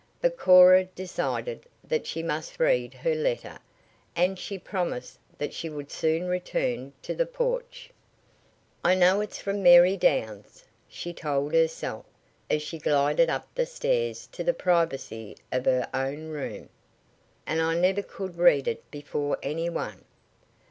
But 0.19 0.35
Cora 0.35 0.85
decided 0.85 1.67
that 1.83 2.07
she 2.07 2.23
must 2.23 2.59
read 2.59 2.95
her 2.95 3.13
letter, 3.13 3.59
and 4.15 4.39
she 4.39 4.57
promised 4.57 5.19
that 5.37 5.53
she 5.53 5.69
would 5.69 5.91
soon 5.91 6.25
return 6.27 6.91
to 7.03 7.13
the 7.13 7.27
porch. 7.27 7.91
"I 8.83 8.95
know 8.95 9.21
it's 9.21 9.37
from 9.39 9.61
Mary 9.61 9.95
Downs," 9.95 10.63
she 10.89 11.13
told 11.13 11.53
herself 11.53 12.07
as 12.49 12.63
she 12.63 12.79
glided 12.79 13.29
up 13.29 13.47
the 13.53 13.67
stairs 13.67 14.25
to 14.31 14.43
the 14.43 14.55
privacy 14.55 15.37
of 15.51 15.65
her 15.65 15.87
oven 15.93 16.29
room. 16.31 16.69
"And 17.45 17.61
I 17.61 17.75
never 17.75 18.01
could 18.01 18.37
read 18.39 18.67
it 18.67 18.89
before 18.89 19.37
any 19.43 19.69
one." 19.69 20.03